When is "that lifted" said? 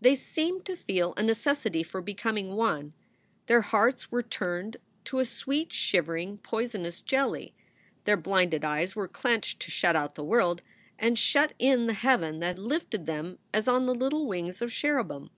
12.40-13.04